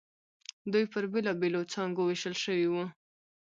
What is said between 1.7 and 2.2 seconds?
څانګو